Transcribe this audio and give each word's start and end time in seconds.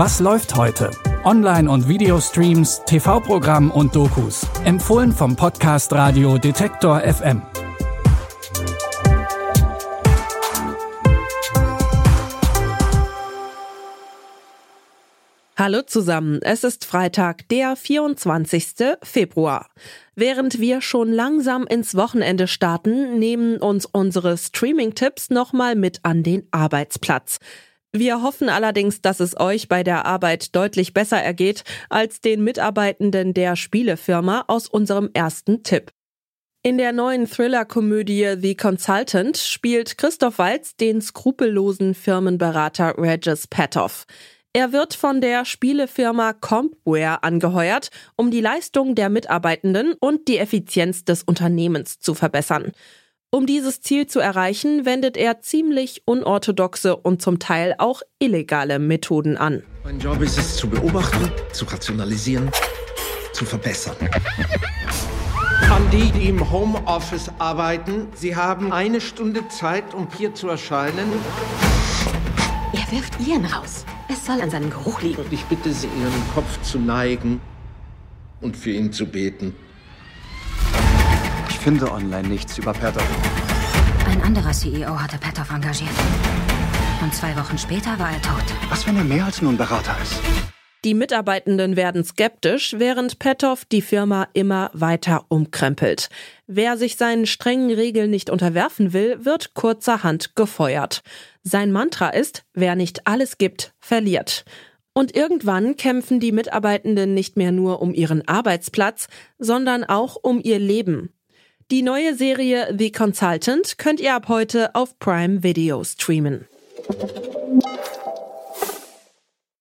Was 0.00 0.20
läuft 0.20 0.54
heute? 0.54 0.92
Online- 1.24 1.68
und 1.68 1.88
Videostreams, 1.88 2.82
TV-Programm 2.86 3.72
und 3.72 3.96
Dokus. 3.96 4.46
Empfohlen 4.64 5.10
vom 5.10 5.34
Podcast 5.34 5.92
Radio 5.92 6.38
Detektor 6.38 7.00
FM. 7.00 7.42
Hallo 15.56 15.82
zusammen, 15.82 16.38
es 16.42 16.62
ist 16.62 16.84
Freitag, 16.84 17.48
der 17.48 17.74
24. 17.74 18.98
Februar. 19.02 19.66
Während 20.14 20.60
wir 20.60 20.80
schon 20.80 21.12
langsam 21.12 21.66
ins 21.66 21.96
Wochenende 21.96 22.46
starten, 22.46 23.18
nehmen 23.18 23.56
uns 23.56 23.84
unsere 23.84 24.38
Streaming-Tipps 24.38 25.30
nochmal 25.30 25.74
mit 25.74 26.04
an 26.04 26.22
den 26.22 26.46
Arbeitsplatz. 26.52 27.40
Wir 27.92 28.22
hoffen 28.22 28.50
allerdings, 28.50 29.00
dass 29.00 29.18
es 29.18 29.38
euch 29.38 29.68
bei 29.68 29.82
der 29.82 30.04
Arbeit 30.04 30.54
deutlich 30.54 30.92
besser 30.92 31.22
ergeht 31.22 31.64
als 31.88 32.20
den 32.20 32.44
Mitarbeitenden 32.44 33.32
der 33.32 33.56
Spielefirma 33.56 34.44
aus 34.46 34.68
unserem 34.68 35.10
ersten 35.14 35.62
Tipp. 35.62 35.90
In 36.62 36.76
der 36.76 36.92
neuen 36.92 37.26
Thriller-Komödie 37.26 38.34
The 38.40 38.54
Consultant 38.54 39.38
spielt 39.38 39.96
Christoph 39.96 40.38
Walz 40.38 40.76
den 40.76 41.00
skrupellosen 41.00 41.94
Firmenberater 41.94 42.98
Regis 42.98 43.46
Patoff. 43.46 44.04
Er 44.52 44.72
wird 44.72 44.94
von 44.94 45.20
der 45.20 45.44
Spielefirma 45.44 46.32
Compware 46.32 47.22
angeheuert, 47.22 47.90
um 48.16 48.30
die 48.30 48.40
Leistung 48.40 48.96
der 48.96 49.08
Mitarbeitenden 49.08 49.94
und 50.00 50.26
die 50.26 50.38
Effizienz 50.38 51.04
des 51.04 51.22
Unternehmens 51.22 52.00
zu 52.00 52.14
verbessern. 52.14 52.72
Um 53.30 53.44
dieses 53.44 53.82
Ziel 53.82 54.06
zu 54.06 54.20
erreichen, 54.20 54.86
wendet 54.86 55.18
er 55.18 55.42
ziemlich 55.42 56.00
unorthodoxe 56.06 56.96
und 56.96 57.20
zum 57.20 57.38
Teil 57.38 57.74
auch 57.76 58.00
illegale 58.18 58.78
Methoden 58.78 59.36
an. 59.36 59.62
Mein 59.84 60.00
Job 60.00 60.22
ist 60.22 60.38
es 60.38 60.56
zu 60.56 60.66
beobachten, 60.66 61.30
zu 61.52 61.66
rationalisieren, 61.66 62.50
zu 63.34 63.44
verbessern. 63.44 63.96
An 65.70 65.90
die, 65.90 66.10
die 66.12 66.30
im 66.30 66.50
Homeoffice 66.50 67.30
arbeiten, 67.38 68.06
Sie 68.14 68.34
haben 68.34 68.72
eine 68.72 68.98
Stunde 68.98 69.46
Zeit, 69.48 69.92
um 69.92 70.08
hier 70.16 70.32
zu 70.32 70.48
erscheinen. 70.48 71.12
Er 72.72 72.90
wirft 72.90 73.20
Ihren 73.20 73.44
raus. 73.44 73.84
Es 74.08 74.24
soll 74.24 74.40
an 74.40 74.48
seinem 74.48 74.70
Geruch 74.70 75.02
liegen. 75.02 75.22
Ich 75.30 75.44
bitte 75.44 75.70
Sie, 75.74 75.88
Ihren 75.88 76.32
Kopf 76.34 76.62
zu 76.62 76.78
neigen 76.78 77.42
und 78.40 78.56
für 78.56 78.70
ihn 78.70 78.90
zu 78.90 79.04
beten. 79.04 79.54
Ich 81.68 81.74
finde 81.78 81.92
online 81.92 82.26
nichts 82.26 82.56
über 82.56 82.72
Pertov. 82.72 83.06
Ein 84.06 84.22
anderer 84.22 84.52
CEO 84.52 84.98
hatte 84.98 85.18
Petov 85.18 85.50
engagiert. 85.50 85.90
Und 87.02 87.12
zwei 87.12 87.36
Wochen 87.36 87.58
später 87.58 87.98
war 87.98 88.10
er 88.10 88.22
tot. 88.22 88.42
Was, 88.70 88.86
wenn 88.86 88.96
er 88.96 89.04
mehr 89.04 89.26
als 89.26 89.42
nur 89.42 89.52
ein 89.52 89.58
Berater 89.58 89.94
ist? 90.02 90.18
Die 90.86 90.94
Mitarbeitenden 90.94 91.76
werden 91.76 92.04
skeptisch, 92.04 92.76
während 92.78 93.18
Petov 93.18 93.66
die 93.66 93.82
Firma 93.82 94.28
immer 94.32 94.70
weiter 94.72 95.26
umkrempelt. 95.28 96.08
Wer 96.46 96.78
sich 96.78 96.96
seinen 96.96 97.26
strengen 97.26 97.70
Regeln 97.70 98.08
nicht 98.08 98.30
unterwerfen 98.30 98.94
will, 98.94 99.22
wird 99.26 99.52
kurzerhand 99.52 100.36
gefeuert. 100.36 101.02
Sein 101.42 101.70
Mantra 101.70 102.08
ist, 102.08 102.46
wer 102.54 102.76
nicht 102.76 103.06
alles 103.06 103.36
gibt, 103.36 103.74
verliert. 103.78 104.46
Und 104.94 105.14
irgendwann 105.14 105.76
kämpfen 105.76 106.18
die 106.18 106.32
Mitarbeitenden 106.32 107.12
nicht 107.12 107.36
mehr 107.36 107.52
nur 107.52 107.82
um 107.82 107.92
ihren 107.92 108.26
Arbeitsplatz, 108.26 109.08
sondern 109.38 109.84
auch 109.84 110.16
um 110.16 110.40
ihr 110.42 110.58
Leben. 110.58 111.12
Die 111.70 111.82
neue 111.82 112.14
Serie 112.14 112.74
The 112.78 112.90
Consultant 112.90 113.76
könnt 113.76 114.00
ihr 114.00 114.14
ab 114.14 114.28
heute 114.28 114.74
auf 114.74 114.98
Prime 114.98 115.42
Video 115.42 115.84
streamen. 115.84 116.48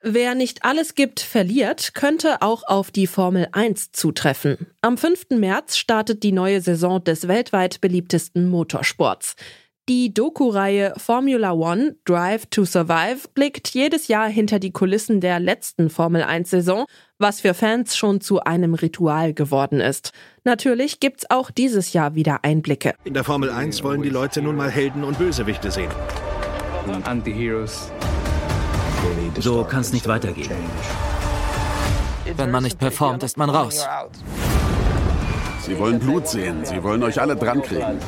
Wer 0.00 0.36
nicht 0.36 0.64
alles 0.64 0.94
gibt, 0.94 1.18
verliert, 1.18 1.94
könnte 1.94 2.40
auch 2.40 2.62
auf 2.62 2.92
die 2.92 3.08
Formel 3.08 3.48
1 3.50 3.90
zutreffen. 3.90 4.68
Am 4.80 4.96
5. 4.96 5.30
März 5.30 5.76
startet 5.76 6.22
die 6.22 6.30
neue 6.30 6.60
Saison 6.60 7.02
des 7.02 7.26
weltweit 7.26 7.80
beliebtesten 7.80 8.48
Motorsports. 8.48 9.34
Die 9.88 10.12
Doku-Reihe 10.12 10.92
Formula 10.98 11.52
One 11.52 11.96
Drive 12.04 12.44
to 12.50 12.66
Survive 12.66 13.26
blickt 13.32 13.70
jedes 13.70 14.06
Jahr 14.08 14.28
hinter 14.28 14.58
die 14.58 14.70
Kulissen 14.70 15.22
der 15.22 15.40
letzten 15.40 15.88
Formel 15.88 16.22
1-Saison, 16.22 16.84
was 17.18 17.40
für 17.40 17.54
Fans 17.54 17.96
schon 17.96 18.20
zu 18.20 18.40
einem 18.40 18.74
Ritual 18.74 19.32
geworden 19.32 19.80
ist. 19.80 20.12
Natürlich 20.44 21.00
gibt's 21.00 21.30
auch 21.30 21.50
dieses 21.50 21.94
Jahr 21.94 22.14
wieder 22.14 22.44
Einblicke. 22.44 22.96
In 23.04 23.14
der 23.14 23.24
Formel 23.24 23.48
1 23.48 23.82
wollen 23.82 24.02
die 24.02 24.10
Leute 24.10 24.42
nun 24.42 24.56
mal 24.56 24.70
Helden 24.70 25.04
und 25.04 25.16
Bösewichte 25.16 25.70
sehen. 25.70 25.90
Anti-Heroes. 27.04 27.90
So 29.38 29.64
kann 29.64 29.80
es 29.80 29.94
nicht 29.94 30.06
weitergehen. 30.06 30.50
Wenn 32.36 32.50
man 32.50 32.62
nicht 32.62 32.78
performt, 32.78 33.22
ist 33.22 33.38
man 33.38 33.48
raus. 33.48 33.88
Sie 35.62 35.78
wollen 35.78 35.98
Blut 35.98 36.28
sehen. 36.28 36.66
Sie 36.66 36.82
wollen 36.82 37.02
euch 37.02 37.18
alle 37.18 37.36
drankriegen. 37.36 37.98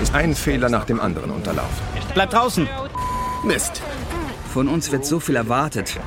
Ist 0.00 0.14
ein 0.14 0.34
Fehler 0.34 0.68
nach 0.68 0.84
dem 0.84 0.98
anderen 0.98 1.30
unterlaufen. 1.30 1.82
Bleibt 2.14 2.32
draußen! 2.32 2.68
Mist. 3.44 3.82
Von 4.52 4.68
uns 4.68 4.90
wird 4.90 5.04
so 5.04 5.20
viel 5.20 5.36
erwartet. 5.36 5.98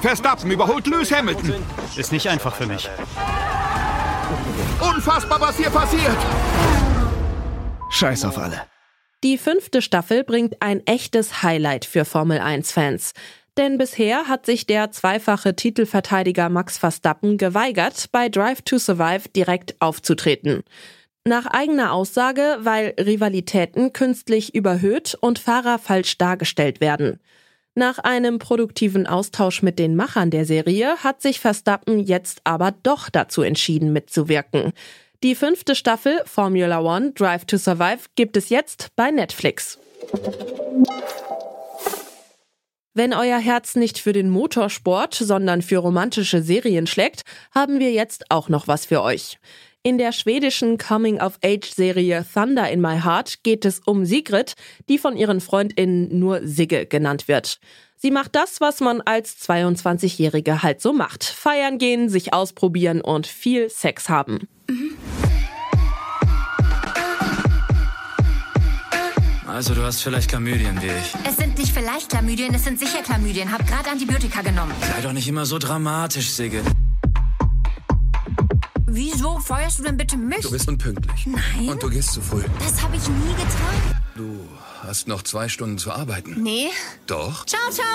Verstappen 0.00 0.50
überholt 0.50 0.86
Lewis 0.86 1.12
Hamilton. 1.12 1.54
Ist 1.96 2.12
nicht 2.12 2.28
einfach 2.28 2.54
für 2.54 2.66
mich. 2.66 2.88
Unfassbar, 4.80 5.40
was 5.40 5.56
hier 5.56 5.70
passiert! 5.70 6.16
Scheiß 7.90 8.24
auf 8.24 8.38
alle. 8.38 8.62
Die 9.22 9.38
fünfte 9.38 9.82
Staffel 9.82 10.24
bringt 10.24 10.60
ein 10.60 10.84
echtes 10.86 11.42
Highlight 11.42 11.84
für 11.84 12.04
Formel 12.04 12.40
1-Fans. 12.40 13.12
Denn 13.58 13.76
bisher 13.76 14.28
hat 14.28 14.46
sich 14.46 14.66
der 14.66 14.90
zweifache 14.92 15.54
Titelverteidiger 15.54 16.48
Max 16.48 16.78
Verstappen 16.78 17.36
geweigert, 17.36 18.06
bei 18.10 18.30
Drive 18.30 18.62
to 18.62 18.78
Survive 18.78 19.28
direkt 19.28 19.76
aufzutreten. 19.80 20.64
Nach 21.24 21.46
eigener 21.46 21.92
Aussage, 21.92 22.58
weil 22.62 22.94
Rivalitäten 22.98 23.92
künstlich 23.92 24.56
überhöht 24.56 25.16
und 25.20 25.38
Fahrer 25.38 25.78
falsch 25.78 26.18
dargestellt 26.18 26.80
werden. 26.80 27.20
Nach 27.74 28.00
einem 28.00 28.40
produktiven 28.40 29.06
Austausch 29.06 29.62
mit 29.62 29.78
den 29.78 29.94
Machern 29.94 30.30
der 30.30 30.44
Serie 30.44 30.96
hat 30.98 31.22
sich 31.22 31.38
Verstappen 31.38 32.00
jetzt 32.00 32.40
aber 32.42 32.74
doch 32.82 33.08
dazu 33.08 33.42
entschieden 33.42 33.92
mitzuwirken. 33.92 34.72
Die 35.22 35.36
fünfte 35.36 35.76
Staffel 35.76 36.20
Formula 36.24 36.80
One 36.80 37.12
Drive 37.12 37.44
to 37.44 37.56
Survive 37.56 38.08
gibt 38.16 38.36
es 38.36 38.48
jetzt 38.48 38.88
bei 38.96 39.12
Netflix. 39.12 39.78
Wenn 42.94 43.14
euer 43.14 43.38
Herz 43.38 43.76
nicht 43.76 43.98
für 43.98 44.12
den 44.12 44.28
Motorsport, 44.28 45.14
sondern 45.14 45.62
für 45.62 45.78
romantische 45.78 46.42
Serien 46.42 46.86
schlägt, 46.86 47.22
haben 47.54 47.78
wir 47.78 47.92
jetzt 47.92 48.30
auch 48.30 48.48
noch 48.48 48.66
was 48.66 48.84
für 48.84 49.02
euch. 49.02 49.38
In 49.84 49.98
der 49.98 50.12
schwedischen 50.12 50.78
Coming-of-Age-Serie 50.78 52.24
Thunder 52.32 52.70
in 52.70 52.80
My 52.80 53.00
Heart 53.00 53.42
geht 53.42 53.64
es 53.64 53.80
um 53.80 54.04
Sigrid, 54.04 54.54
die 54.88 54.96
von 54.96 55.16
ihren 55.16 55.40
Freundinnen 55.40 56.20
nur 56.20 56.46
Sigge 56.46 56.86
genannt 56.86 57.26
wird. 57.26 57.58
Sie 57.96 58.12
macht 58.12 58.36
das, 58.36 58.60
was 58.60 58.78
man 58.78 59.00
als 59.00 59.38
22-Jährige 59.40 60.62
halt 60.62 60.80
so 60.80 60.92
macht. 60.92 61.24
Feiern 61.24 61.78
gehen, 61.78 62.08
sich 62.08 62.32
ausprobieren 62.32 63.00
und 63.00 63.26
viel 63.26 63.70
Sex 63.70 64.08
haben. 64.08 64.46
Also 69.48 69.74
du 69.74 69.82
hast 69.82 70.00
vielleicht 70.00 70.30
Chlamydien 70.30 70.80
wie 70.80 70.86
ich. 70.86 71.28
Es 71.28 71.38
sind 71.38 71.58
nicht 71.58 71.72
vielleicht 71.72 72.08
Chlamydien, 72.08 72.54
es 72.54 72.62
sind 72.62 72.78
sicher 72.78 73.02
Chlamydien. 73.02 73.50
Hab 73.50 73.66
gerade 73.66 73.90
Antibiotika 73.90 74.42
genommen. 74.42 74.74
Sei 74.80 75.02
doch 75.02 75.12
nicht 75.12 75.26
immer 75.26 75.44
so 75.44 75.58
dramatisch, 75.58 76.30
Sigge. 76.30 76.62
Wieso 78.94 79.38
feuerst 79.38 79.78
du 79.78 79.84
denn 79.84 79.96
bitte 79.96 80.18
mich? 80.18 80.40
Du 80.40 80.50
bist 80.50 80.68
unpünktlich. 80.68 81.24
Nein. 81.24 81.70
Und 81.70 81.82
du 81.82 81.88
gehst 81.88 82.12
zu 82.12 82.20
früh. 82.20 82.42
Das 82.58 82.82
habe 82.82 82.94
ich 82.94 83.08
nie 83.08 83.32
getan. 83.32 84.02
Du 84.14 84.46
hast 84.82 85.08
noch 85.08 85.22
zwei 85.22 85.48
Stunden 85.48 85.78
zu 85.78 85.92
arbeiten. 85.92 86.42
Nee. 86.42 86.68
Doch? 87.06 87.46
Ciao, 87.46 87.70
ciao. 87.70 87.86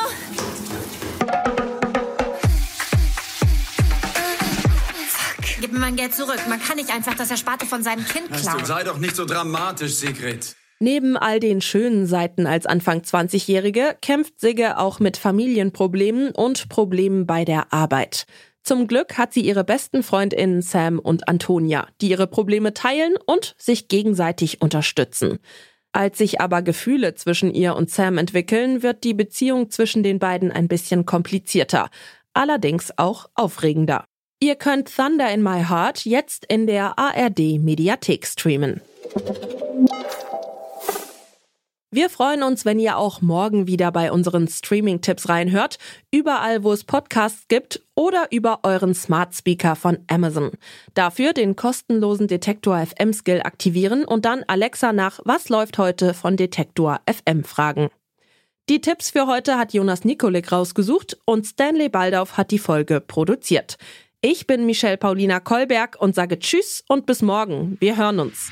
Fuck. 5.07 5.45
Gib 5.61 5.71
mir 5.71 5.77
mein 5.77 5.95
Geld 5.95 6.15
zurück. 6.15 6.39
Man 6.49 6.59
kann 6.59 6.77
nicht 6.77 6.89
einfach 6.89 7.13
das 7.13 7.29
Ersparte 7.29 7.67
von 7.67 7.83
seinem 7.83 8.03
Kind 8.03 8.31
klauen. 8.33 8.65
sei 8.65 8.83
doch 8.83 8.97
nicht 8.97 9.15
so 9.15 9.25
dramatisch, 9.25 9.93
Sigrid. 9.93 10.55
Neben 10.79 11.17
all 11.17 11.39
den 11.39 11.61
schönen 11.61 12.05
Seiten 12.05 12.45
als 12.45 12.67
Anfang 12.67 13.01
20-Jährige 13.01 13.97
kämpft 14.01 14.39
Sigge 14.39 14.77
auch 14.77 14.99
mit 14.99 15.17
Familienproblemen 15.17 16.31
und 16.31 16.69
Problemen 16.69 17.25
bei 17.25 17.45
der 17.45 17.73
Arbeit. 17.73 18.27
Zum 18.67 18.85
Glück 18.85 19.17
hat 19.17 19.31
sie 19.31 19.39
ihre 19.39 19.63
besten 19.63 20.03
Freundinnen 20.03 20.61
Sam 20.61 20.99
und 20.99 21.29
Antonia, 21.29 21.87
die 22.01 22.09
ihre 22.09 22.27
Probleme 22.27 22.73
teilen 22.73 23.15
und 23.25 23.55
sich 23.57 23.87
gegenseitig 23.87 24.61
unterstützen. 24.61 25.39
Als 25.93 26.17
sich 26.17 26.41
aber 26.41 26.61
Gefühle 26.61 27.15
zwischen 27.15 27.49
ihr 27.53 27.77
und 27.77 27.89
Sam 27.89 28.17
entwickeln, 28.17 28.83
wird 28.83 29.05
die 29.05 29.13
Beziehung 29.13 29.69
zwischen 29.69 30.03
den 30.03 30.19
beiden 30.19 30.51
ein 30.51 30.67
bisschen 30.67 31.05
komplizierter, 31.05 31.89
allerdings 32.33 32.91
auch 32.97 33.29
aufregender. 33.35 34.03
Ihr 34.41 34.55
könnt 34.55 34.93
Thunder 34.93 35.31
in 35.31 35.41
My 35.41 35.63
Heart 35.63 36.03
jetzt 36.03 36.43
in 36.49 36.67
der 36.67 36.99
ARD 36.99 37.61
Mediathek 37.61 38.27
streamen. 38.27 38.81
Wir 41.89 42.09
freuen 42.09 42.43
uns, 42.43 42.65
wenn 42.65 42.79
ihr 42.79 42.97
auch 42.97 43.21
morgen 43.21 43.65
wieder 43.65 43.93
bei 43.93 44.11
unseren 44.11 44.49
Streaming-Tipps 44.49 45.29
reinhört, 45.29 45.77
überall 46.11 46.65
wo 46.65 46.73
es 46.73 46.83
Podcasts 46.83 47.47
gibt 47.47 47.81
oder 47.95 48.27
über 48.29 48.59
euren 48.63 48.93
Smart 48.93 49.33
Speaker 49.33 49.77
von 49.77 49.99
Amazon. 50.07 50.51
Dafür 50.95 51.31
den 51.31 51.55
kostenlosen 51.55 52.27
Detektor 52.27 52.77
FM 52.85 53.13
Skill 53.13 53.39
aktivieren 53.41 54.03
und 54.03 54.25
dann 54.25 54.43
Alexa 54.47 54.91
nach 54.91 55.21
Was 55.23 55.47
läuft 55.47 55.77
heute 55.77 56.13
von 56.13 56.35
Detektor 56.35 56.99
FM 57.09 57.45
fragen. 57.45 57.87
Die 58.67 58.81
Tipps 58.81 59.11
für 59.11 59.25
heute 59.25 59.57
hat 59.57 59.73
Jonas 59.73 60.03
Nikolik 60.03 60.51
rausgesucht 60.51 61.17
und 61.23 61.45
Stanley 61.45 61.87
Baldauf 61.87 62.35
hat 62.35 62.51
die 62.51 62.59
Folge 62.59 62.99
produziert. 62.99 63.77
Ich 64.19 64.45
bin 64.45 64.65
Michelle 64.65 64.97
Paulina 64.97 65.39
Kolberg 65.39 65.95
und 66.01 66.15
sage 66.15 66.37
Tschüss 66.37 66.83
und 66.89 67.05
bis 67.05 67.21
morgen. 67.21 67.77
Wir 67.79 67.95
hören 67.95 68.19
uns. 68.19 68.51